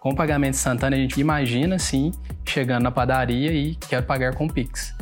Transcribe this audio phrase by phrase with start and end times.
[0.00, 2.12] Com o pagamento instantâneo, a gente imagina, sim,
[2.46, 4.94] chegando na padaria e quer pagar com Pix.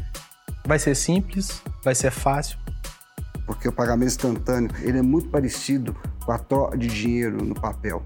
[0.64, 2.58] Vai ser simples, vai ser fácil.
[3.44, 8.02] Porque o pagamento instantâneo ele é muito parecido com a troca de dinheiro no papel.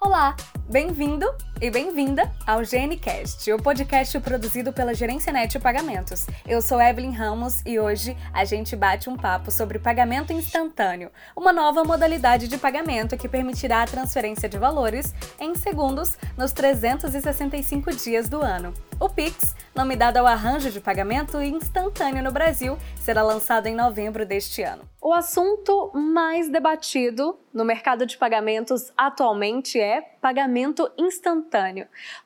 [0.00, 0.34] Olá,
[0.70, 1.26] bem-vindo
[1.60, 6.26] e bem-vinda ao GNCast, o podcast produzido pela Gerência Net Pagamentos.
[6.46, 11.54] Eu sou Evelyn Ramos e hoje a gente bate um papo sobre pagamento instantâneo, uma
[11.54, 18.28] nova modalidade de pagamento que permitirá a transferência de valores em segundos nos 365 dias
[18.28, 18.74] do ano.
[19.00, 24.26] O Pix, nome dado ao arranjo de pagamento instantâneo no Brasil, será lançado em novembro
[24.26, 24.82] deste ano.
[25.02, 31.45] O assunto mais debatido no mercado de pagamentos atualmente é pagamento instantâneo.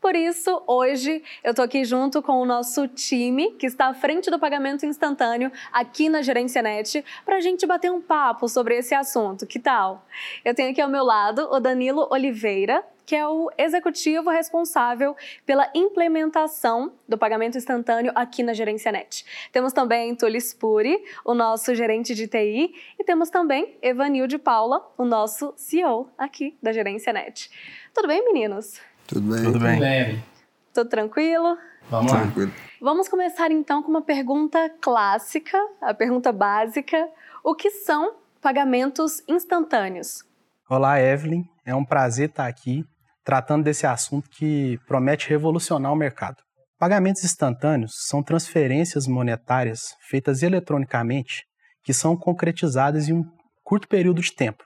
[0.00, 4.30] Por isso, hoje eu tô aqui junto com o nosso time que está à frente
[4.30, 8.94] do pagamento instantâneo aqui na Gerência Net para a gente bater um papo sobre esse
[8.94, 9.46] assunto.
[9.46, 10.06] Que tal?
[10.44, 15.68] Eu tenho aqui ao meu lado o Danilo Oliveira, que é o executivo responsável pela
[15.74, 19.24] implementação do pagamento instantâneo aqui na Gerência Net.
[19.50, 24.88] Temos também Túlio Spuri, o nosso gerente de TI, e temos também Evanil de Paula,
[24.96, 27.50] o nosso CEO aqui da Gerência Net.
[27.92, 28.80] Tudo bem, meninos?
[29.10, 29.42] Tudo bem?
[29.42, 29.72] Tudo bem.
[29.72, 30.24] Tudo bem.
[30.72, 31.58] Tudo tranquilo?
[31.90, 32.20] Vamos lá.
[32.20, 32.52] Tranquilo.
[32.80, 37.08] Vamos começar então com uma pergunta clássica, a pergunta básica:
[37.42, 40.22] o que são pagamentos instantâneos?
[40.68, 41.42] Olá, Evelyn.
[41.66, 42.84] É um prazer estar aqui
[43.24, 46.36] tratando desse assunto que promete revolucionar o mercado.
[46.78, 51.44] Pagamentos instantâneos são transferências monetárias feitas eletronicamente
[51.82, 53.24] que são concretizadas em um
[53.64, 54.62] curto período de tempo,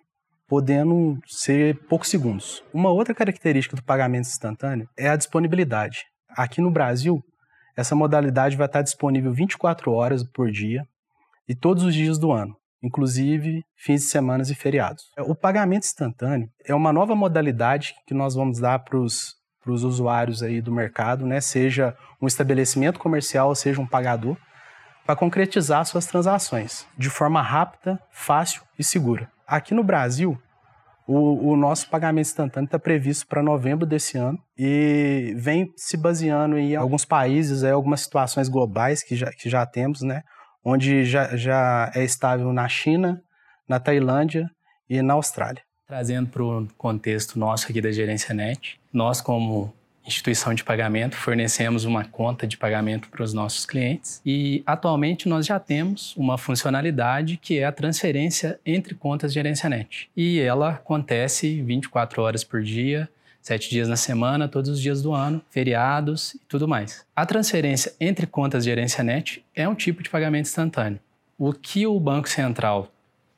[0.48, 2.62] podendo ser poucos segundos.
[2.73, 6.05] Uma outra característica do pagamento instantâneo é a disponibilidade.
[6.31, 7.23] Aqui no Brasil,
[7.77, 10.87] essa modalidade vai estar disponível 24 horas por dia
[11.48, 15.05] e todos os dias do ano inclusive fins de semana e feriados.
[15.20, 19.34] O pagamento instantâneo é uma nova modalidade que nós vamos dar para os
[19.67, 21.41] usuários aí do mercado, né?
[21.41, 24.37] seja um estabelecimento comercial, seja um pagador,
[25.06, 29.31] para concretizar suas transações de forma rápida, fácil e segura.
[29.47, 30.38] Aqui no Brasil,
[31.06, 36.56] o, o nosso pagamento instantâneo está previsto para novembro desse ano e vem se baseando
[36.56, 40.22] em alguns países, aí, algumas situações globais que já, que já temos, né?
[40.65, 43.22] onde já, já é estável na China,
[43.69, 44.50] na Tailândia
[44.88, 45.62] e na Austrália.
[45.87, 49.75] Trazendo para o contexto nosso aqui da Gerência Net, nós, como
[50.06, 55.47] instituição de pagamento, fornecemos uma conta de pagamento para os nossos clientes e atualmente nós
[55.47, 60.10] já temos uma funcionalidade que é a transferência entre contas Gerência Net.
[60.16, 63.09] E ela acontece 24 horas por dia,
[63.44, 67.04] sete dias na semana, todos os dias do ano, feriados e tudo mais.
[67.14, 70.98] A transferência entre contas de gerência net é um tipo de pagamento instantâneo.
[71.38, 72.91] O que o Banco Central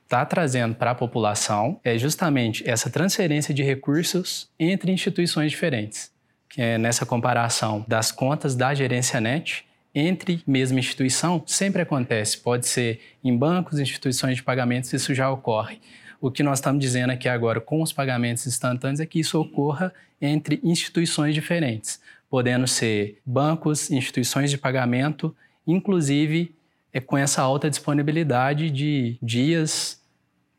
[0.05, 6.12] está trazendo para a população é justamente essa transferência de recursos entre instituições diferentes,
[6.56, 12.39] é nessa comparação das contas da gerência net entre mesma instituição sempre acontece.
[12.39, 15.81] Pode ser em bancos, instituições de pagamentos, isso já ocorre.
[16.21, 19.93] O que nós estamos dizendo aqui agora com os pagamentos instantâneos é que isso ocorra
[20.21, 25.34] entre instituições diferentes, podendo ser bancos, instituições de pagamento,
[25.67, 26.55] inclusive
[26.93, 30.00] é com essa alta disponibilidade de dias,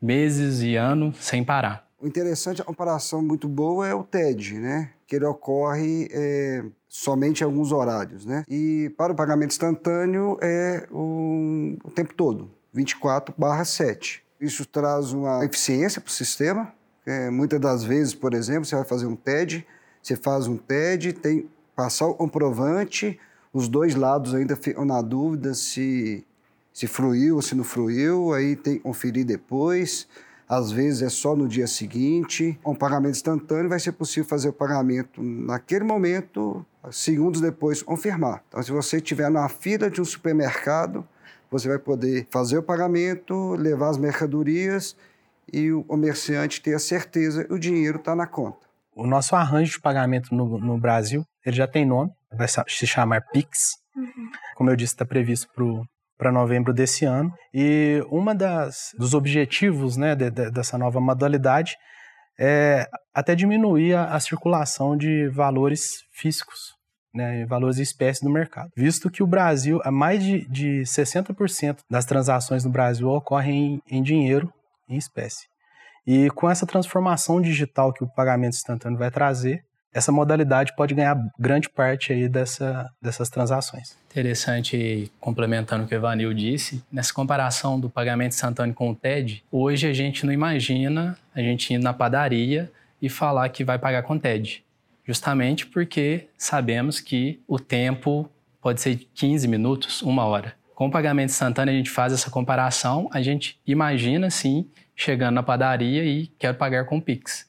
[0.00, 1.88] meses e ano sem parar.
[2.00, 4.90] O interessante, a comparação muito boa é o TED, né?
[5.08, 8.44] Que ele ocorre é, somente em alguns horários, né?
[8.48, 14.22] E para o pagamento instantâneo é o, o tempo todo, 24 barra 7.
[14.40, 16.72] Isso traz uma eficiência para o sistema.
[17.04, 19.66] É, muitas das vezes, por exemplo, você vai fazer um TED,
[20.00, 23.20] você faz um TED, tem passar o comprovante,
[23.52, 26.24] os dois lados ainda ficam na dúvida se,
[26.72, 30.08] se fluiu ou se não fluiu, aí tem que conferir depois.
[30.48, 32.58] Às vezes é só no dia seguinte.
[32.64, 38.42] Um pagamento instantâneo vai ser possível fazer o pagamento naquele momento, segundos depois confirmar.
[38.48, 41.06] Então, se você estiver na fila de um supermercado,
[41.50, 44.96] você vai poder fazer o pagamento, levar as mercadorias
[45.52, 48.66] e o comerciante ter a certeza que o dinheiro está na conta.
[48.94, 53.22] O nosso arranjo de pagamento no, no, Brasil, ele já tem nome, vai se chamar
[53.32, 53.76] Pix.
[53.94, 54.30] Uhum.
[54.56, 55.64] Como eu disse, está previsto para
[56.32, 57.32] novembro desse ano.
[57.54, 61.76] E uma das dos objetivos né, de, de, dessa nova modalidade
[62.38, 66.78] é até diminuir a, a circulação de valores físicos
[67.14, 68.70] né, valores em espécie no mercado.
[68.76, 74.02] Visto que o Brasil, mais de, de 60% das transações no Brasil ocorrem em, em
[74.02, 74.52] dinheiro,
[74.88, 75.46] em espécie.
[76.06, 79.62] E com essa transformação digital que o pagamento instantâneo vai trazer,
[79.98, 83.96] essa modalidade pode ganhar grande parte aí dessa, dessas transações.
[84.10, 89.44] Interessante, complementando o que o Evanil disse, nessa comparação do pagamento instantâneo com o TED,
[89.50, 92.70] hoje a gente não imagina a gente ir na padaria
[93.02, 94.64] e falar que vai pagar com TED.
[95.04, 98.30] justamente porque sabemos que o tempo
[98.60, 100.54] pode ser 15 minutos, uma hora.
[100.74, 105.42] Com o pagamento instantâneo, a gente faz essa comparação, a gente imagina, sim, chegando na
[105.42, 107.47] padaria e quero pagar com Pix,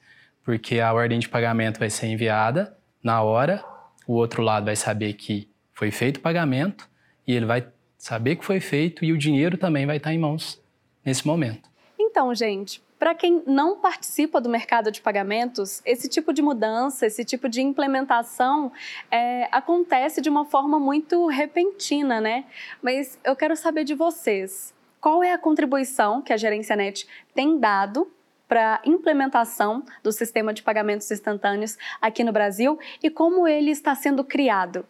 [0.49, 3.63] porque a ordem de pagamento vai ser enviada na hora,
[4.07, 6.89] o outro lado vai saber que foi feito o pagamento
[7.27, 7.67] e ele vai
[7.99, 10.59] saber que foi feito e o dinheiro também vai estar em mãos
[11.05, 11.69] nesse momento.
[11.99, 17.23] Então, gente, para quem não participa do mercado de pagamentos, esse tipo de mudança, esse
[17.23, 18.71] tipo de implementação
[19.11, 22.45] é, acontece de uma forma muito repentina, né?
[22.81, 27.59] Mas eu quero saber de vocês, qual é a contribuição que a Gerência Net tem
[27.59, 28.11] dado
[28.49, 33.95] para a implementação do sistema de pagamentos instantâneos aqui no Brasil e como ele está
[33.95, 34.83] sendo criado?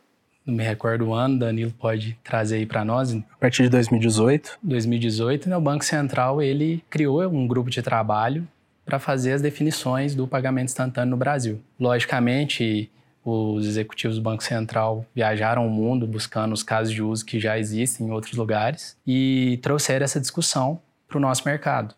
[0.50, 3.13] não me recordo o ano, Danilo pode trazer aí para nós.
[3.13, 4.57] A partir de 2018.
[4.63, 8.47] 2018, né, o Banco Central ele criou um grupo de trabalho
[8.83, 11.61] para fazer as definições do pagamento instantâneo no Brasil.
[11.79, 12.89] Logicamente,
[13.23, 17.59] os executivos do Banco Central viajaram o mundo buscando os casos de uso que já
[17.59, 21.94] existem em outros lugares e trouxeram essa discussão para o nosso mercado.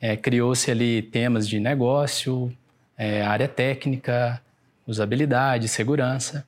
[0.00, 2.52] É, Criou-se ali temas de negócio,
[2.96, 4.40] é, área técnica,
[4.86, 6.46] usabilidade, segurança.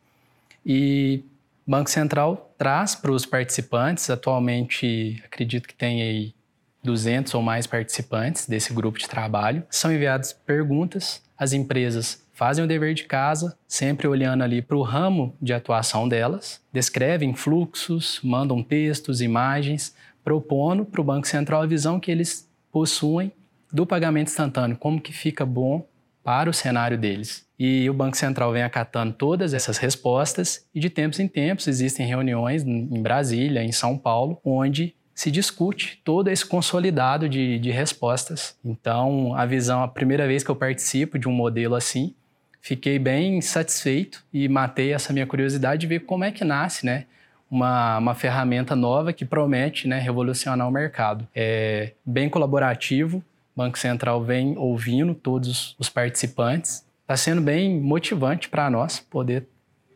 [0.64, 1.22] E
[1.66, 6.34] Banco Central traz para os participantes, atualmente acredito que tem aí
[6.82, 9.62] 200 ou mais participantes desse grupo de trabalho.
[9.70, 14.82] São enviadas perguntas, as empresas fazem o dever de casa, sempre olhando ali para o
[14.82, 19.94] ramo de atuação delas, descrevem fluxos, mandam textos, imagens,
[20.24, 23.30] propondo para o Banco Central a visão que eles possuem
[23.72, 25.86] do pagamento instantâneo, como que fica bom
[26.22, 27.46] para o cenário deles.
[27.58, 32.06] E o Banco Central vem acatando todas essas respostas e de tempos em tempos existem
[32.06, 38.56] reuniões em Brasília, em São Paulo, onde se discute todo esse consolidado de, de respostas.
[38.64, 42.14] Então, a visão, a primeira vez que eu participo de um modelo assim,
[42.62, 47.04] fiquei bem satisfeito e matei essa minha curiosidade de ver como é que nasce, né?
[47.50, 51.28] Uma, uma ferramenta nova que promete né, revolucionar o mercado.
[51.34, 53.22] É bem colaborativo,
[53.56, 56.84] Banco Central vem ouvindo todos os participantes.
[57.02, 59.46] Está sendo bem motivante para nós poder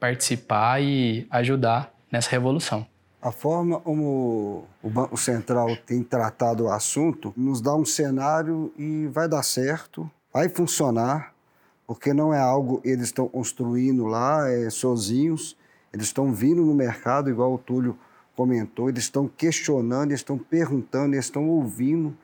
[0.01, 2.87] participar e ajudar nessa revolução.
[3.23, 9.06] A forma como o Banco Central tem tratado o assunto nos dá um cenário e
[9.06, 11.33] vai dar certo, vai funcionar,
[11.87, 15.56] porque não é algo eles estão construindo lá é, sozinhos,
[15.91, 17.99] eles estão vindo no mercado, igual o Túlio
[18.37, 22.15] comentou, eles estão questionando, eles estão perguntando, eles estão ouvindo,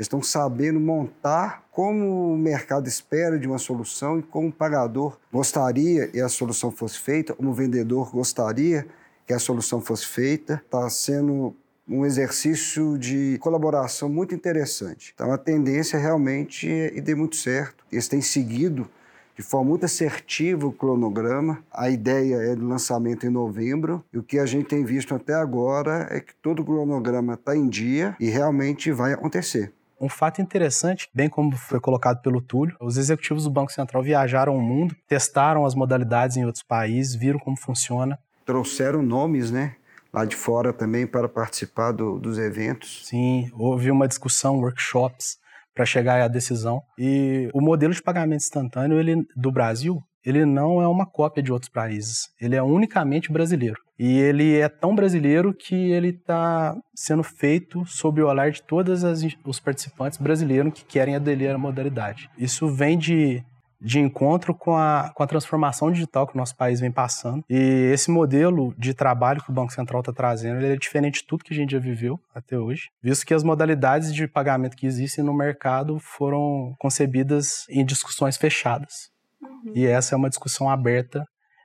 [0.00, 5.18] eles estão sabendo montar como o mercado espera de uma solução e como o pagador
[5.30, 8.86] gostaria que a solução fosse feita, como o vendedor gostaria
[9.26, 10.62] que a solução fosse feita.
[10.64, 11.54] Está sendo
[11.86, 15.12] um exercício de colaboração muito interessante.
[15.14, 17.84] Então, a tendência realmente é e dê muito certo.
[17.92, 18.88] Eles têm seguido
[19.36, 21.62] de forma muito assertiva o cronograma.
[21.70, 24.02] A ideia é do lançamento em novembro.
[24.10, 27.54] E o que a gente tem visto até agora é que todo o cronograma está
[27.54, 29.74] em dia e realmente vai acontecer.
[30.00, 34.56] Um fato interessante, bem como foi colocado pelo Túlio, os executivos do Banco Central viajaram
[34.56, 38.18] o mundo, testaram as modalidades em outros países, viram como funciona.
[38.46, 39.76] Trouxeram nomes, né?
[40.10, 43.06] Lá de fora também para participar do, dos eventos.
[43.06, 45.38] Sim, houve uma discussão, workshops
[45.74, 46.82] para chegar à decisão.
[46.98, 51.52] E o modelo de pagamento instantâneo ele, do Brasil, ele não é uma cópia de
[51.52, 52.30] outros países.
[52.40, 53.80] Ele é unicamente brasileiro.
[54.02, 59.02] E ele é tão brasileiro que ele está sendo feito sob o olhar de todos
[59.44, 62.30] os participantes brasileiros que querem aderir à modalidade.
[62.38, 63.44] Isso vem de,
[63.78, 67.44] de encontro com a, com a transformação digital que o nosso país vem passando.
[67.46, 71.26] E esse modelo de trabalho que o Banco Central está trazendo ele é diferente de
[71.26, 74.86] tudo que a gente já viveu até hoje, visto que as modalidades de pagamento que
[74.86, 79.10] existem no mercado foram concebidas em discussões fechadas.
[79.42, 79.72] Uhum.
[79.74, 81.22] E essa é uma discussão aberta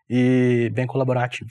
[0.09, 1.49] e bem colaborativa.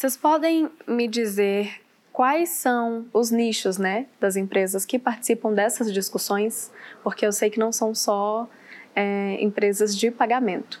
[0.00, 1.82] Vocês podem me dizer
[2.12, 6.72] quais são os nichos, né, das empresas que participam dessas discussões?
[7.02, 8.48] Porque eu sei que não são só
[8.96, 10.80] é, empresas de pagamento.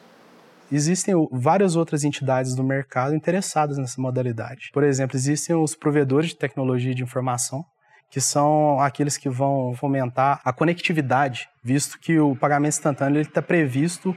[0.72, 4.70] Existem várias outras entidades do mercado interessadas nessa modalidade.
[4.72, 7.64] Por exemplo, existem os provedores de tecnologia de informação,
[8.08, 14.14] que são aqueles que vão fomentar a conectividade, visto que o pagamento instantâneo está previsto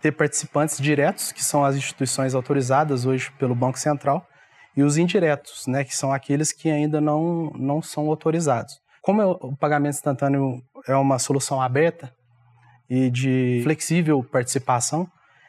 [0.00, 4.26] ter participantes diretos, que são as instituições autorizadas hoje pelo Banco Central,
[4.76, 8.74] e os indiretos, né, que são aqueles que ainda não, não são autorizados.
[9.02, 12.12] Como o pagamento instantâneo é uma solução aberta
[12.90, 15.08] e de flexível participação,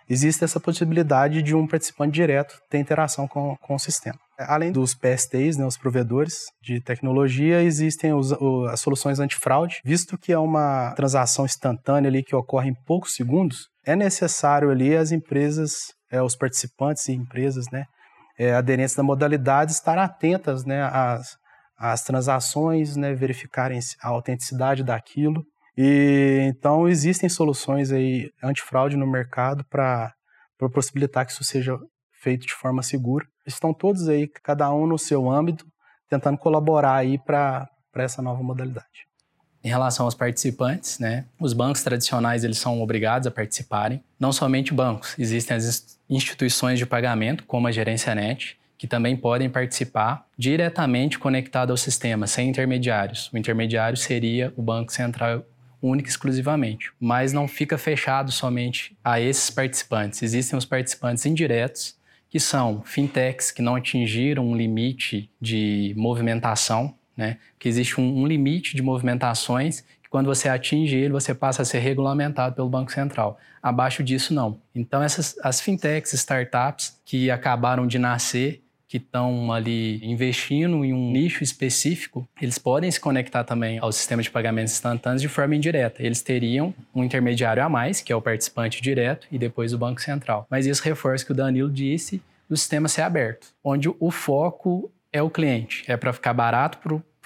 [0.10, 4.17] existe essa possibilidade de um participante direto ter interação com, com o sistema.
[4.39, 8.31] Além dos PSTs, né, os provedores de tecnologia, existem os,
[8.72, 9.81] as soluções antifraude.
[9.84, 14.96] Visto que é uma transação instantânea ali que ocorre em poucos segundos, é necessário ali
[14.96, 17.86] as empresas é, os participantes e empresas, né,
[18.38, 21.38] é, aderentes da modalidade, estar atentas, né, às,
[21.77, 25.46] às transações, né, verificarem a autenticidade daquilo.
[25.75, 30.13] E então existem soluções aí antifraude no mercado para
[30.74, 31.77] possibilitar que isso seja
[32.12, 33.25] feito de forma segura.
[33.46, 35.65] Estão todos aí, cada um no seu âmbito,
[36.10, 39.07] tentando colaborar aí para essa nova modalidade.
[39.64, 44.02] Em relação aos participantes, né, os bancos tradicionais eles são obrigados a participarem.
[44.20, 49.50] Não somente bancos, existem as instituições de pagamento, como a Gerência Net, que também podem
[49.50, 53.32] participar diretamente conectado ao sistema, sem intermediários.
[53.34, 55.44] O intermediário seria o Banco Central
[55.82, 60.22] único exclusivamente, mas não fica fechado somente a esses participantes.
[60.22, 61.96] Existem os participantes indiretos,
[62.30, 67.38] que são fintechs que não atingiram um limite de movimentação né?
[67.58, 71.66] Que existe um, um limite de movimentações que quando você atinge ele, você passa a
[71.66, 73.38] ser regulamentado pelo Banco Central.
[73.62, 74.58] Abaixo disso, não.
[74.74, 81.12] Então, essas, as fintechs, startups que acabaram de nascer, que estão ali investindo em um
[81.12, 86.02] nicho específico, eles podem se conectar também ao sistema de pagamentos instantâneos de forma indireta.
[86.02, 90.02] Eles teriam um intermediário a mais, que é o participante direto, e depois o Banco
[90.02, 90.48] Central.
[90.50, 94.90] Mas isso reforça o que o Danilo disse do sistema ser aberto, onde o foco
[95.12, 95.84] é o cliente.
[95.86, 96.78] É para ficar barato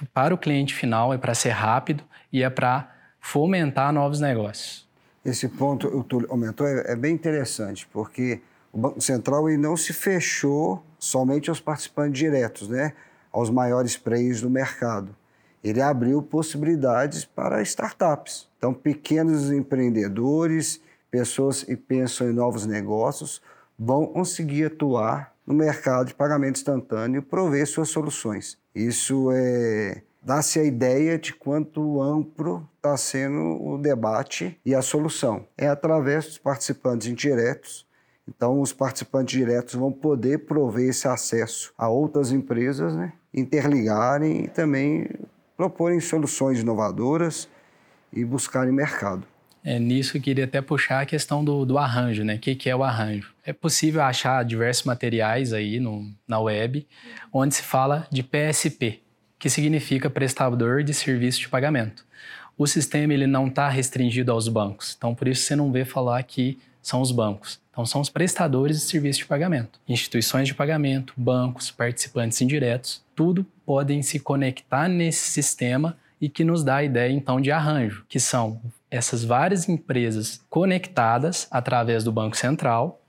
[0.06, 4.90] para o cliente final, é para ser rápido e é para fomentar novos negócios.
[5.24, 8.42] Esse ponto o Túlio aumentou é, é, bem interessante, porque
[8.74, 12.94] o Banco Central ele não se fechou somente aos participantes diretos, né?
[13.32, 15.16] aos maiores players do mercado.
[15.64, 18.50] Ele abriu possibilidades para startups.
[18.58, 23.42] Então, pequenos empreendedores, pessoas que pensam em novos negócios,
[23.78, 28.58] vão conseguir atuar no mercado de pagamento instantâneo prover suas soluções.
[28.74, 35.48] Isso é dá-se a ideia de quanto amplo está sendo o debate e a solução.
[35.58, 37.88] É através dos participantes indiretos.
[38.28, 43.14] Então, os participantes diretos vão poder prover esse acesso a outras empresas, né?
[43.34, 45.10] interligarem e também
[45.58, 47.50] proporem soluções inovadoras
[48.14, 49.26] e buscarem mercado.
[49.64, 52.36] É, nisso eu queria até puxar a questão do, do arranjo, né?
[52.36, 53.31] O que, que é o arranjo?
[53.44, 56.88] É possível achar diversos materiais aí no, na web
[57.34, 59.02] onde se fala de PSP,
[59.40, 62.06] que significa prestador de serviço de pagamento.
[62.58, 66.22] O sistema ele não está restringido aos bancos, então por isso você não vê falar
[66.24, 67.60] que são os bancos.
[67.72, 73.46] Então são os prestadores de serviço de pagamento, instituições de pagamento, bancos, participantes indiretos, tudo
[73.66, 78.20] podem se conectar nesse sistema e que nos dá a ideia então de arranjo, que
[78.20, 83.01] são essas várias empresas conectadas através do Banco Central,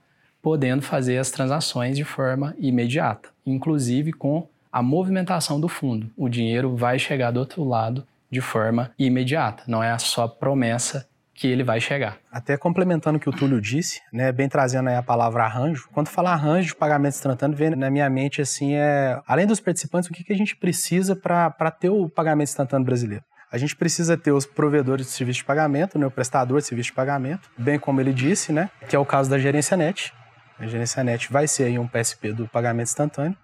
[0.42, 6.10] podendo fazer as transações de forma imediata, inclusive com a movimentação do fundo.
[6.16, 11.46] O dinheiro vai chegar do outro lado de forma imediata, não é só promessa que
[11.46, 12.18] ele vai chegar.
[12.30, 16.08] Até complementando o que o Túlio disse, né, bem trazendo aí a palavra arranjo, quando
[16.08, 20.12] falar arranjo de pagamento instantâneo, vem na minha mente assim, é, além dos participantes, o
[20.12, 23.24] que, que a gente precisa para ter o pagamento instantâneo brasileiro?
[23.52, 26.86] a gente precisa ter os provedores de serviço de pagamento, né, o prestador de serviço
[26.86, 30.14] de pagamento, bem como ele disse, né, que é o caso da Gerência Net.
[30.62, 33.36] A Gerência Net vai ser aí um PSP do pagamento instantâneo.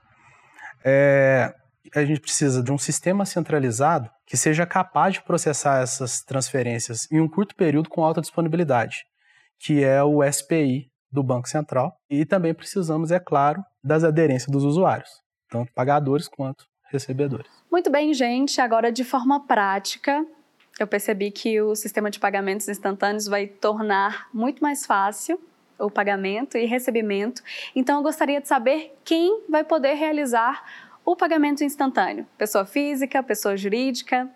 [0.84, 1.52] É,
[1.92, 7.20] a gente precisa de um sistema centralizado que seja capaz de processar essas transferências em
[7.20, 9.04] um curto período com alta disponibilidade,
[9.58, 11.96] que é o SPI do Banco Central.
[12.08, 15.10] E também precisamos, é claro, das aderências dos usuários,
[15.50, 17.50] tanto pagadores quanto recebedores.
[17.68, 18.60] Muito bem, gente.
[18.60, 20.24] Agora, de forma prática,
[20.78, 25.40] eu percebi que o sistema de pagamentos instantâneos vai tornar muito mais fácil
[25.78, 27.42] o pagamento e recebimento.
[27.74, 30.64] Então, eu gostaria de saber quem vai poder realizar
[31.04, 34.28] o pagamento instantâneo: pessoa física, pessoa jurídica.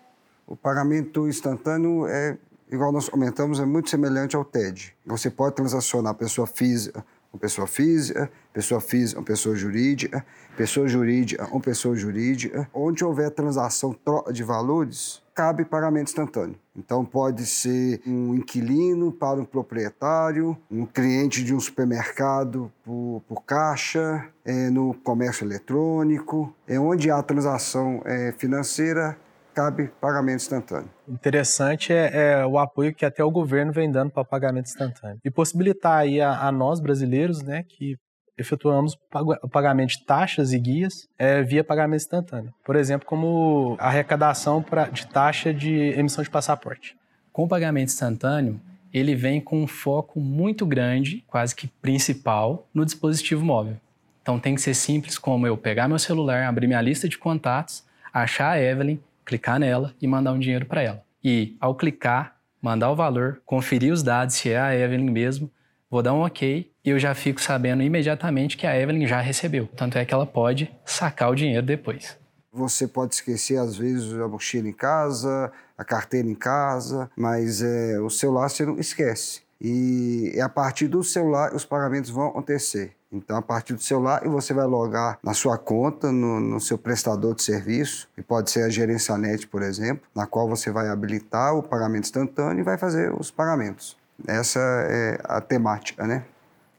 [0.47, 2.37] O pagamento instantâneo é,
[2.71, 4.95] igual nós comentamos, é muito semelhante ao TED.
[5.05, 10.23] Você pode transacionar pessoa física, uma pessoa física, pessoa física, uma pessoa jurídica,
[10.55, 12.69] pessoa jurídica, uma pessoa jurídica.
[12.71, 13.95] Onde houver transação
[14.31, 16.55] de valores, cabe pagamento instantâneo.
[16.75, 23.41] Então pode ser um inquilino para um proprietário, um cliente de um supermercado por, por
[23.43, 29.17] caixa, é, no comércio eletrônico, é onde há transação é, financeira,
[29.53, 30.89] cabe pagamento instantâneo.
[31.07, 35.19] Interessante é, é, o apoio que até o governo vem dando para pagamento instantâneo.
[35.23, 37.97] E possibilitar aí a, a nós brasileiros, né, que
[38.37, 38.97] efetuamos
[39.43, 42.53] o pagamento de taxas e guias é, via pagamento instantâneo.
[42.65, 46.97] Por exemplo, como arrecadação pra, de taxa de emissão de passaporte.
[47.31, 48.59] Com o pagamento instantâneo,
[48.91, 53.77] ele vem com um foco muito grande, quase que principal, no dispositivo móvel.
[54.21, 57.83] Então tem que ser simples como eu pegar meu celular, abrir minha lista de contatos,
[58.13, 61.03] achar a Evelyn, clicar nela e mandar um dinheiro para ela.
[61.23, 65.51] E ao clicar, mandar o valor, conferir os dados se é a Evelyn mesmo,
[65.89, 69.69] vou dar um OK e eu já fico sabendo imediatamente que a Evelyn já recebeu.
[69.75, 72.17] Tanto é que ela pode sacar o dinheiro depois.
[72.51, 77.99] Você pode esquecer, às vezes, a mochila em casa, a carteira em casa, mas é,
[77.99, 79.42] o celular você não esquece.
[79.63, 82.93] E a partir do celular os pagamentos vão acontecer.
[83.13, 87.35] Então, a partir do celular, você vai logar na sua conta, no, no, seu prestador
[87.35, 91.61] de serviço, e pode ser a GerenciaNet, por exemplo, na qual você vai habilitar o
[91.61, 93.95] pagamento instantâneo e vai fazer os pagamentos.
[94.27, 96.25] Essa é a temática, né?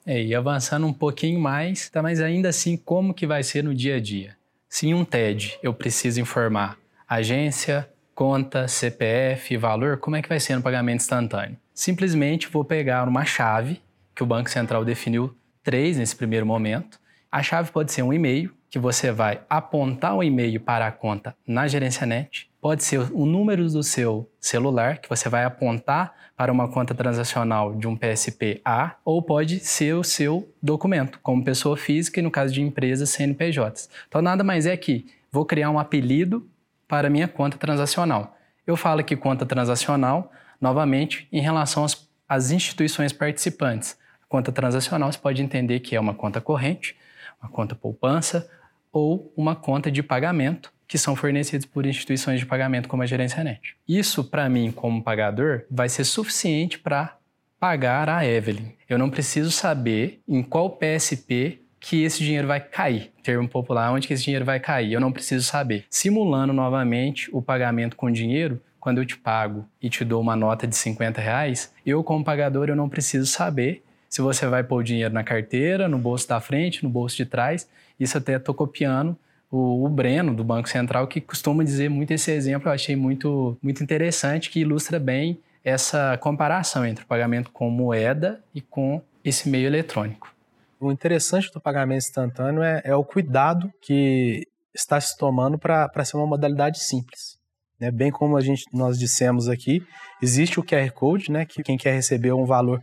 [0.05, 3.75] É, e avançando um pouquinho mais, tá, mas ainda assim, como que vai ser no
[3.75, 4.37] dia a dia?
[4.69, 6.77] Se em um TED eu preciso informar
[7.09, 11.57] agência, conta, CPF, valor, como é que vai ser no pagamento instantâneo?
[11.75, 13.83] Simplesmente vou pegar uma chave
[14.15, 17.01] que o Banco Central definiu três nesse primeiro momento.
[17.33, 21.37] A chave pode ser um e-mail, que você vai apontar o e-mail para a conta
[21.45, 22.49] na gerência net.
[22.61, 27.75] Pode ser o número do seu celular, que você vai apontar para uma conta transacional
[27.75, 32.31] de um PSP A, ou pode ser o seu documento, como pessoa física e no
[32.31, 33.89] caso de empresas CNPJs.
[34.09, 36.49] Então nada mais é que vou criar um apelido
[36.87, 38.37] para minha conta transacional.
[38.65, 40.31] Eu falo aqui conta transacional,
[40.65, 43.99] novamente, em relação às, às instituições participantes.
[44.23, 46.97] A conta transacional você pode entender que é uma conta corrente,
[47.41, 48.51] uma conta poupança,
[48.91, 53.45] ou uma conta de pagamento que são fornecidos por instituições de pagamento como a Gerência
[53.45, 53.77] Net.
[53.87, 57.17] Isso, para mim, como pagador, vai ser suficiente para
[57.59, 58.73] pagar a Evelyn.
[58.89, 63.13] Eu não preciso saber em qual PSP que esse dinheiro vai cair.
[63.23, 64.93] Termo popular, onde que esse dinheiro vai cair.
[64.93, 65.85] Eu não preciso saber.
[65.91, 70.67] Simulando novamente o pagamento com dinheiro, quando eu te pago e te dou uma nota
[70.67, 74.83] de 50 reais, eu, como pagador, eu não preciso saber se você vai pôr o
[74.83, 77.67] dinheiro na carteira, no bolso da frente, no bolso de trás.
[77.99, 79.17] Isso até estou copiando
[79.51, 83.57] o, o, Breno, do Banco Central, que costuma dizer muito esse exemplo, eu achei muito,
[83.63, 89.49] muito interessante, que ilustra bem essa comparação entre o pagamento com moeda e com esse
[89.49, 90.31] meio eletrônico.
[90.79, 96.19] O interessante do pagamento instantâneo é, é o cuidado que está se tomando para ser
[96.19, 97.43] uma modalidade simples.
[97.81, 97.91] Né?
[97.91, 99.83] Bem como a gente, nós dissemos aqui,
[100.23, 102.81] existe o QR Code, né, que quem quer receber um valor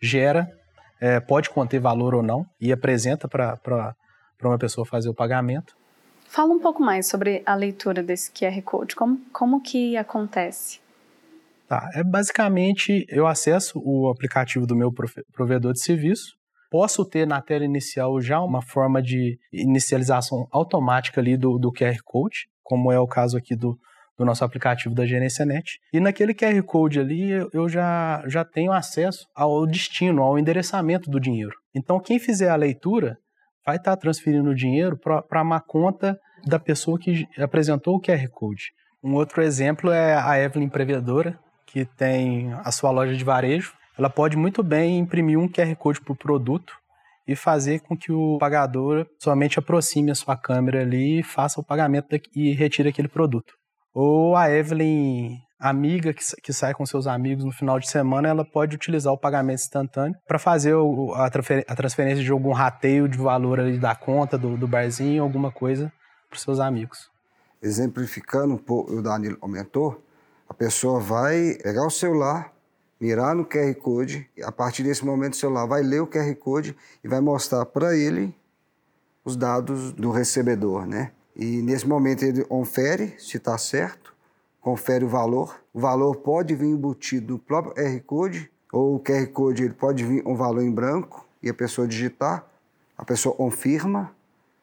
[0.00, 0.50] gera,
[1.00, 3.94] é, pode conter valor ou não, e apresenta para
[4.42, 5.74] uma pessoa fazer o pagamento.
[6.28, 8.96] Fala um pouco mais sobre a leitura desse QR Code.
[8.96, 10.80] Como, como que acontece?
[11.68, 14.92] Tá, é basicamente eu acesso o aplicativo do meu
[15.32, 16.34] provedor de serviço,
[16.70, 21.98] posso ter na tela inicial já uma forma de inicialização automática ali do, do QR
[22.04, 23.78] Code, como é o caso aqui do,
[24.18, 25.78] do nosso aplicativo da Gerência Net.
[25.92, 31.20] E naquele QR Code ali eu já, já tenho acesso ao destino, ao endereçamento do
[31.20, 31.54] dinheiro.
[31.74, 33.18] Então quem fizer a leitura
[33.64, 38.28] vai estar tá transferindo o dinheiro para uma conta da pessoa que apresentou o QR
[38.28, 38.72] Code.
[39.02, 43.72] Um outro exemplo é a Evelyn Prevedora, que tem a sua loja de varejo.
[43.98, 46.74] Ela pode muito bem imprimir um QR Code para o produto
[47.26, 51.64] e fazer com que o pagador somente aproxime a sua câmera ali e faça o
[51.64, 53.54] pagamento e retire aquele produto.
[53.94, 58.44] Ou a Evelyn amiga que, que sai com seus amigos no final de semana, ela
[58.44, 63.16] pode utilizar o pagamento instantâneo para fazer o, a, a, transferência de algum rateio de
[63.16, 65.92] valor ali da conta, do, do barzinho, alguma coisa
[66.28, 67.08] para seus amigos.
[67.62, 70.02] Exemplificando o Danilo aumentou,
[70.48, 72.52] a pessoa vai pegar o celular,
[73.00, 76.34] mirar no QR Code, e a partir desse momento o celular vai ler o QR
[76.34, 78.34] Code e vai mostrar para ele
[79.24, 81.12] os dados do recebedor, né?
[81.34, 84.14] E nesse momento ele confere se está certo,
[84.60, 85.60] confere o valor.
[85.72, 90.04] O valor pode vir embutido no próprio QR Code, ou o QR Code ele pode
[90.04, 92.46] vir um valor em branco e a pessoa digitar,
[92.96, 94.14] a pessoa confirma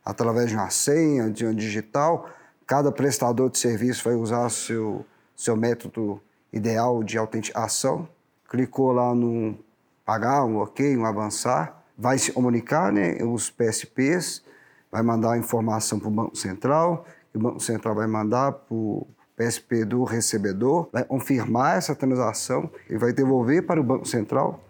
[0.04, 2.30] através de uma senha, de um digital.
[2.66, 5.06] Cada prestador de serviço vai usar seu,
[5.36, 8.08] seu método ideal de autenticação.
[8.50, 9.58] Clicou lá no
[10.06, 14.44] pagar, um ok, um avançar, vai se comunicar, né, os PSPs,
[14.92, 18.76] vai mandar a informação para o Banco Central, e o Banco Central vai mandar para
[18.76, 24.64] o PSP do recebedor, vai confirmar essa transação e vai devolver para o Banco Central.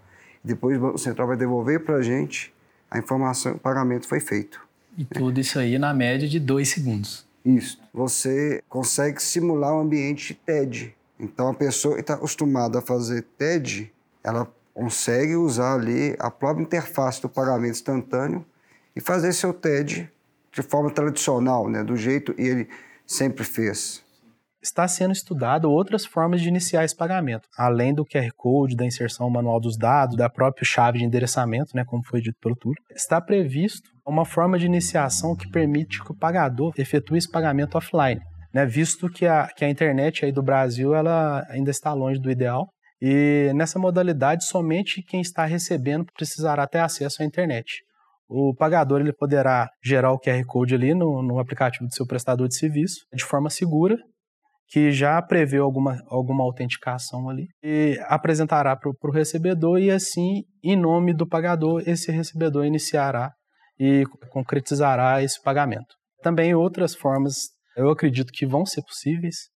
[0.43, 2.53] Depois o Banco Central vai devolver para a gente
[2.89, 4.61] a informação que o pagamento foi feito.
[4.97, 7.27] E tudo isso aí na média de dois segundos.
[7.43, 7.79] Isso.
[7.93, 10.95] Você consegue simular um ambiente TED.
[11.19, 13.91] Então a pessoa que está acostumada a fazer TED,
[14.23, 18.45] ela consegue usar ali a própria interface do pagamento instantâneo
[18.99, 20.11] e fazer seu TED
[20.51, 21.85] de forma tradicional, né?
[21.85, 22.69] do jeito que ele
[23.07, 24.03] sempre fez
[24.61, 29.29] está sendo estudado outras formas de iniciar esse pagamento, além do QR Code, da inserção
[29.29, 32.75] manual dos dados, da própria chave de endereçamento, né, como foi dito pelo Túlio.
[32.91, 38.19] Está previsto uma forma de iniciação que permite que o pagador efetue esse pagamento offline,
[38.53, 42.29] né, visto que a, que a internet aí do Brasil ela ainda está longe do
[42.29, 42.67] ideal.
[43.01, 47.81] E nessa modalidade, somente quem está recebendo precisará ter acesso à internet.
[48.29, 52.47] O pagador ele poderá gerar o QR Code ali no, no aplicativo do seu prestador
[52.47, 53.97] de serviço de forma segura,
[54.67, 60.75] que já prevê alguma, alguma autenticação ali, e apresentará para o recebedor, e assim, em
[60.75, 63.31] nome do pagador, esse recebedor iniciará
[63.79, 65.95] e concretizará esse pagamento.
[66.21, 67.33] Também outras formas,
[67.75, 69.49] eu acredito que vão ser possíveis,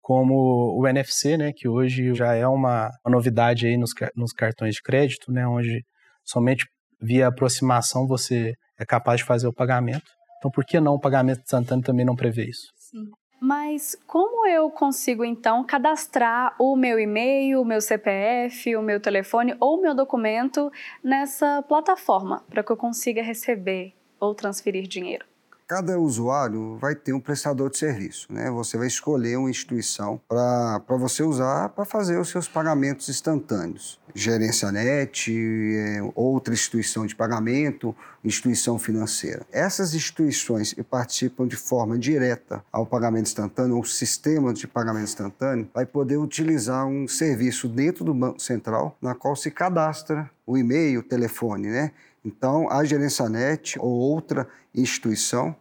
[0.00, 0.34] como
[0.78, 5.30] o NFC, né, que hoje já é uma, novidade aí nos, nos cartões de crédito,
[5.30, 5.84] né, onde
[6.24, 6.66] somente
[7.04, 10.10] via aproximação você é capaz de fazer o pagamento.
[10.38, 12.72] Então, por que não o pagamento instantâneo também não prevê isso?
[12.76, 13.10] Sim.
[13.40, 19.54] Mas como eu consigo então cadastrar o meu e-mail, o meu CPF, o meu telefone
[19.60, 25.26] ou o meu documento nessa plataforma para que eu consiga receber ou transferir dinheiro?
[25.74, 28.48] Cada usuário vai ter um prestador de serviço, né?
[28.48, 33.98] Você vai escolher uma instituição para você usar para fazer os seus pagamentos instantâneos.
[34.14, 37.92] Gerência Net, é, outra instituição de pagamento,
[38.24, 39.44] instituição financeira.
[39.50, 45.84] Essas instituições participam de forma direta ao pagamento instantâneo, ou sistema de pagamento instantâneo, vai
[45.84, 51.02] poder utilizar um serviço dentro do Banco Central, na qual se cadastra o e-mail, o
[51.02, 51.90] telefone, né?
[52.24, 55.56] Então, a Gerência Net ou outra instituição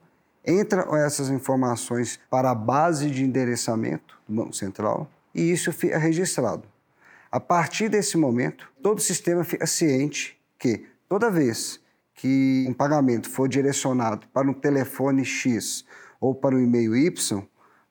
[0.46, 6.64] entra essas informações para a base de endereçamento do Banco Central e isso fica registrado.
[7.32, 11.80] A partir desse momento, todo o sistema fica ciente que toda vez
[12.14, 15.84] que um pagamento for direcionado para um telefone X
[16.22, 17.44] ou para um e-mail Y,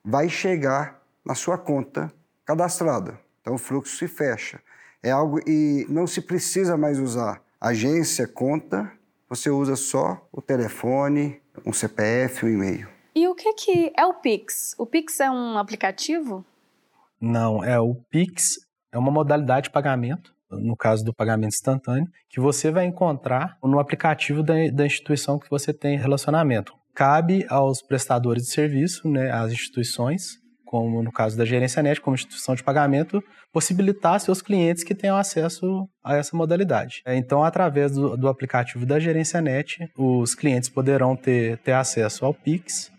[0.04, 2.12] vai chegar na sua conta
[2.44, 3.18] cadastrada.
[3.40, 4.60] Então o fluxo se fecha.
[5.02, 8.90] É algo e não se precisa mais usar agência, conta,
[9.32, 12.86] você usa só o telefone, um CPF, um e-mail.
[13.14, 14.74] E o que, que é o Pix?
[14.76, 16.44] O Pix é um aplicativo?
[17.18, 18.58] Não, é o Pix
[18.92, 23.78] é uma modalidade de pagamento, no caso do pagamento instantâneo, que você vai encontrar no
[23.78, 26.74] aplicativo da, da instituição que você tem relacionamento.
[26.94, 30.41] Cabe aos prestadores de serviço, né, às instituições,
[30.72, 35.18] como no caso da Gerência Net, como instituição de pagamento, possibilitar seus clientes que tenham
[35.18, 37.02] acesso a essa modalidade.
[37.04, 42.24] É, então, através do, do aplicativo da Gerência Net, os clientes poderão ter, ter acesso
[42.24, 42.90] ao Pix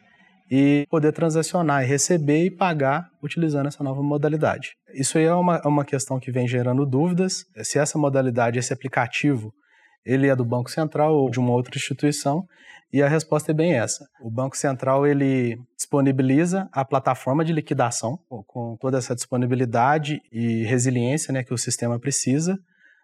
[0.52, 4.74] e poder transacionar receber e pagar utilizando essa nova modalidade.
[4.94, 8.72] Isso aí é uma, é uma questão que vem gerando dúvidas, se essa modalidade, esse
[8.72, 9.52] aplicativo,
[10.06, 12.46] ele é do Banco Central ou de uma outra instituição,
[12.94, 14.08] e a resposta é bem essa.
[14.22, 21.34] O Banco Central ele disponibiliza a plataforma de liquidação com toda essa disponibilidade e resiliência
[21.34, 22.56] né, que o sistema precisa,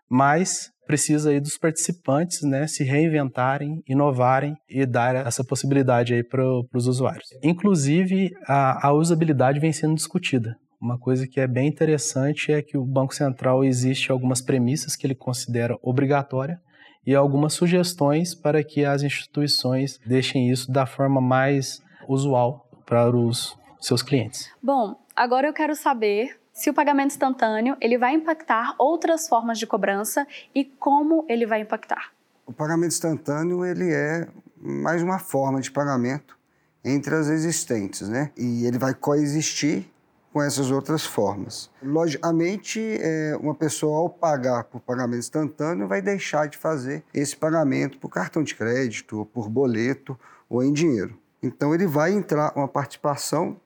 [0.08, 6.44] mas precisa aí dos participantes né, se reinventarem, inovarem e dar essa possibilidade aí para
[6.74, 7.30] os usuários.
[7.42, 10.56] Inclusive, a, a usabilidade vem sendo discutida.
[10.80, 15.06] Uma coisa que é bem interessante é que o Banco Central existe algumas premissas que
[15.06, 16.60] ele considera obrigatória
[17.10, 23.58] e algumas sugestões para que as instituições deixem isso da forma mais usual para os
[23.82, 24.52] seus clientes.
[24.62, 29.66] Bom, agora eu quero saber se o pagamento instantâneo ele vai impactar outras formas de
[29.66, 32.12] cobrança e como ele vai impactar.
[32.46, 36.38] O pagamento instantâneo ele é mais uma forma de pagamento
[36.86, 38.30] entre as existentes, né?
[38.38, 39.92] E ele vai coexistir
[40.32, 41.70] com essas outras formas.
[41.82, 47.98] Logicamente, é, uma pessoa ao pagar por pagamento instantâneo vai deixar de fazer esse pagamento
[47.98, 50.18] por cartão de crédito, ou por boleto
[50.50, 51.18] ou em dinheiro.
[51.42, 53.60] Então ele vai entrar uma participação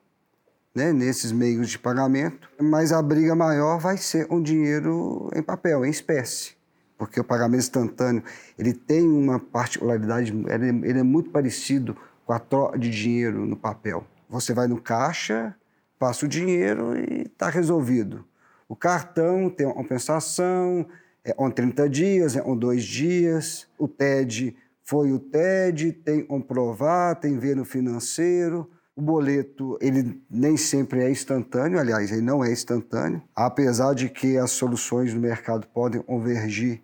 [0.74, 5.84] né, nesses meios de pagamento, mas a briga maior vai ser um dinheiro em papel,
[5.84, 6.54] em espécie,
[6.98, 8.22] porque o pagamento instantâneo
[8.58, 11.96] ele tem uma particularidade, ele, ele é muito parecido
[12.26, 14.04] com a troca de dinheiro no papel.
[14.28, 15.54] Você vai no caixa,
[15.98, 18.24] passa o dinheiro e está resolvido.
[18.68, 20.86] O cartão tem uma compensação,
[21.24, 23.66] é um 30 dias, é um dois dias.
[23.78, 28.70] O TED foi o TED, tem um provar, tem ver no financeiro.
[28.96, 34.38] O boleto, ele nem sempre é instantâneo, aliás, ele não é instantâneo, apesar de que
[34.38, 36.80] as soluções no mercado podem convergir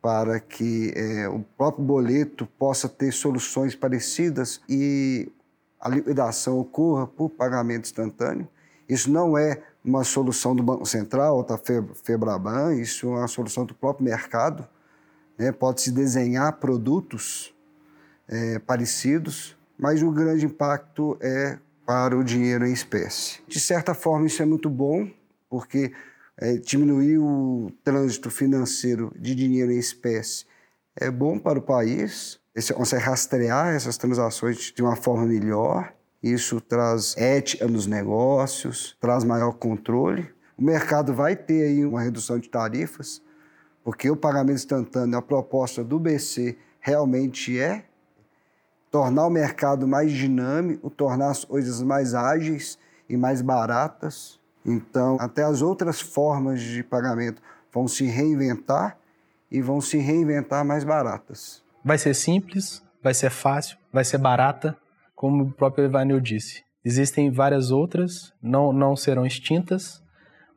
[0.00, 5.32] para que é, o próprio boleto possa ter soluções parecidas e
[5.82, 8.48] a liquidação ocorra por pagamento instantâneo.
[8.88, 11.58] Isso não é uma solução do Banco Central da
[12.04, 14.64] Febraban, isso é uma solução do próprio mercado.
[15.36, 15.50] Né?
[15.50, 17.52] Pode-se desenhar produtos
[18.28, 23.40] é, parecidos, mas o grande impacto é para o dinheiro em espécie.
[23.48, 25.10] De certa forma, isso é muito bom,
[25.50, 25.92] porque
[26.38, 30.46] é, diminuir o trânsito financeiro de dinheiro em espécie
[30.94, 35.92] é bom para o país, você consegue rastrear essas transações de uma forma melhor.
[36.22, 40.30] Isso traz ética nos negócios, traz maior controle.
[40.56, 43.22] O mercado vai ter aí uma redução de tarifas,
[43.82, 47.84] porque o pagamento instantâneo, a proposta do BC realmente é
[48.90, 54.38] tornar o mercado mais dinâmico, tornar as coisas mais ágeis e mais baratas.
[54.64, 57.40] Então, até as outras formas de pagamento
[57.72, 58.98] vão se reinventar
[59.50, 61.61] e vão se reinventar mais baratas.
[61.84, 64.76] Vai ser simples, vai ser fácil, vai ser barata,
[65.14, 66.62] como o próprio Evanil disse.
[66.84, 70.02] Existem várias outras, não, não serão extintas,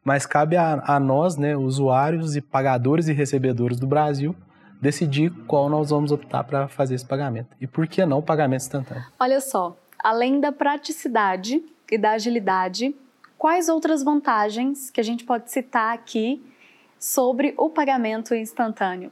[0.04, 4.36] mas cabe a, a nós, né, usuários e pagadores e recebedores do Brasil,
[4.80, 7.56] decidir qual nós vamos optar para fazer esse pagamento.
[7.60, 9.04] E por que não pagamento instantâneo?
[9.20, 12.96] Olha só, além da praticidade e da agilidade,
[13.38, 16.44] quais outras vantagens que a gente pode citar aqui
[17.00, 19.12] sobre o pagamento instantâneo?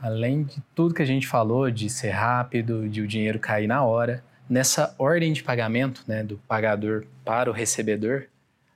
[0.00, 3.84] Além de tudo que a gente falou, de ser rápido, de o dinheiro cair na
[3.84, 8.24] hora, nessa ordem de pagamento, né, do pagador para o recebedor,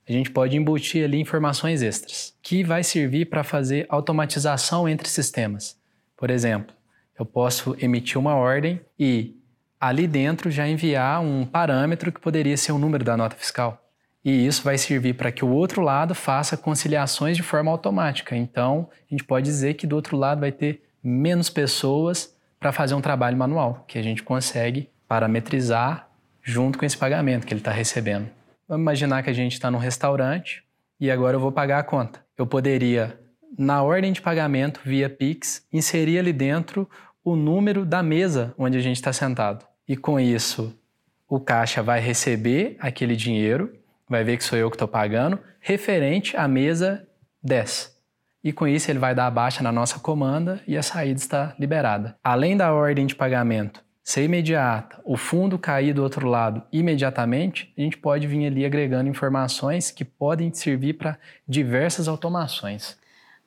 [0.09, 5.77] a gente pode embutir ali informações extras, que vai servir para fazer automatização entre sistemas.
[6.17, 6.75] Por exemplo,
[7.19, 9.35] eu posso emitir uma ordem e
[9.81, 13.83] ali dentro já enviar um parâmetro que poderia ser o número da nota fiscal.
[14.25, 18.37] E isso vai servir para que o outro lado faça conciliações de forma automática.
[18.37, 22.95] Então, a gente pode dizer que do outro lado vai ter menos pessoas para fazer
[22.95, 26.09] um trabalho manual, que a gente consegue parametrizar
[26.43, 28.29] junto com esse pagamento que ele está recebendo.
[28.69, 30.65] Vamos imaginar que a gente está num restaurante
[30.99, 32.25] e agora eu vou pagar a conta.
[32.37, 33.19] Eu poderia,
[33.57, 36.91] na ordem de pagamento via Pix, inserir ali dentro
[37.23, 39.65] o número da mesa onde a gente está sentado.
[39.87, 40.77] E com isso,
[41.29, 43.73] o caixa vai receber aquele dinheiro,
[44.09, 47.07] vai ver que sou eu que estou pagando, referente à mesa
[47.43, 47.96] 10
[48.47, 51.57] e com isso ele vai dar a baixa na nossa comanda e a saída está
[51.59, 52.17] liberada.
[52.23, 57.81] Além da ordem de pagamento ser imediata, o fundo cair do outro lado imediatamente, a
[57.81, 62.97] gente pode vir ali agregando informações que podem servir para diversas automações.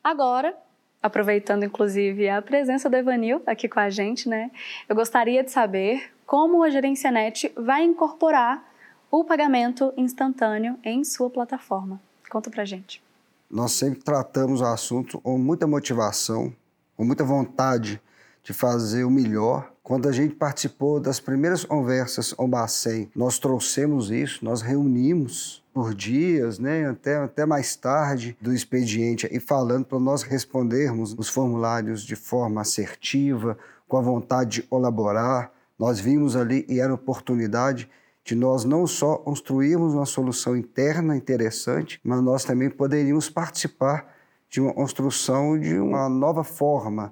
[0.03, 0.53] Agora,
[1.01, 4.51] aproveitando inclusive a presença do Evanil aqui com a gente, né?
[4.89, 8.69] Eu gostaria de saber como a Gerência Net vai incorporar
[9.09, 12.01] o pagamento instantâneo em sua plataforma.
[12.29, 13.01] Conta pra gente.
[13.49, 16.53] Nós sempre tratamos o assunto com muita motivação,
[16.95, 17.99] com muita vontade
[18.43, 19.71] de fazer o melhor.
[19.81, 25.63] Quando a gente participou das primeiras conversas com o Bacen, nós trouxemos isso, nós reunimos
[25.73, 31.27] por dias, né, até, até mais tarde do expediente, e falando para nós respondermos os
[31.27, 33.57] formulários de forma assertiva,
[33.87, 35.51] com a vontade de colaborar.
[35.77, 37.89] Nós vimos ali e era oportunidade
[38.29, 44.15] de nós não só construirmos uma solução interna interessante, mas nós também poderíamos participar
[44.47, 47.11] de uma construção de uma nova forma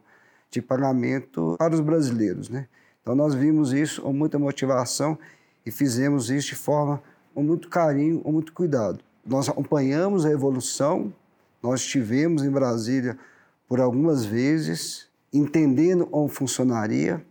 [0.52, 2.50] de pagamento para os brasileiros.
[2.50, 2.68] Né?
[3.02, 5.18] Então nós vimos isso com muita motivação
[5.66, 7.02] e fizemos isso de forma
[7.34, 9.00] com muito carinho, com muito cuidado.
[9.26, 11.12] Nós acompanhamos a evolução,
[11.64, 13.18] nós estivemos em Brasília
[13.68, 17.26] por algumas vezes, entendendo como funcionaria,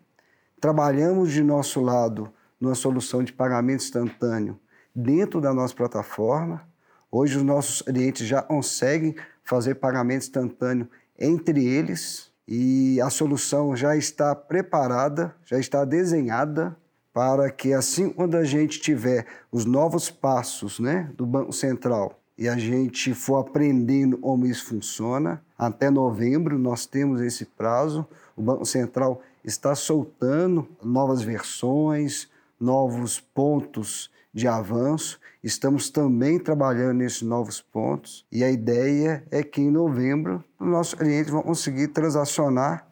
[0.60, 4.58] trabalhamos de nosso lado numa solução de pagamento instantâneo
[4.94, 6.66] dentro da nossa plataforma.
[7.10, 9.14] Hoje os nossos clientes já conseguem
[9.44, 10.88] fazer pagamento instantâneo
[11.18, 16.76] entre eles e a solução já está preparada, já está desenhada
[17.12, 22.48] para que assim quando a gente tiver os novos passos, né, do Banco Central e
[22.48, 28.66] a gente for aprendendo como isso funciona, até novembro nós temos esse prazo, o Banco
[28.66, 32.28] Central está soltando novas versões,
[32.60, 35.18] novos pontos de avanço.
[35.42, 40.94] Estamos também trabalhando nesses novos pontos e a ideia é que em novembro os nossos
[40.94, 42.86] clientes vão conseguir transacionar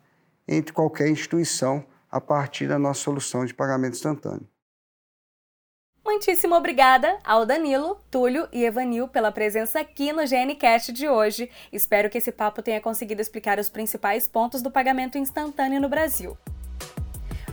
[0.47, 4.49] entre qualquer instituição a partir da nossa solução de pagamento instantâneo.
[6.05, 11.51] Muitíssimo obrigada ao Danilo, Túlio e Evanil pela presença aqui no GNCast de hoje.
[11.73, 16.37] Espero que esse papo tenha conseguido explicar os principais pontos do pagamento instantâneo no Brasil.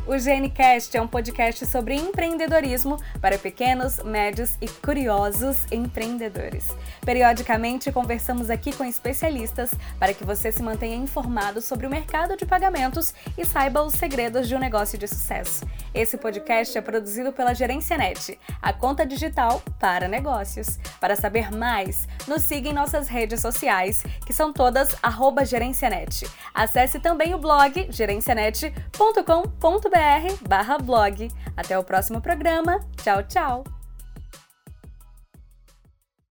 [0.08, 6.70] O GNCast é um podcast sobre empreendedorismo para pequenos, médios e curiosos empreendedores.
[7.06, 12.48] Periodicamente conversamos aqui com especialistas para que você se mantenha informado sobre o mercado de
[12.48, 15.66] pagamentos e saiba os segredos de um negócio de sucesso.
[15.94, 20.80] Esse podcast é produzido pela Gerência Net, a conta digital para negócios.
[21.00, 24.96] Para saber mais, nos siga em nossas redes sociais, que são todas
[25.46, 26.28] @gerencianet.
[26.54, 29.91] Acesse também o blog gerencianet.com.br
[30.80, 31.30] blog.
[31.56, 32.80] Até o próximo programa.
[32.98, 33.81] Tchau, tchau!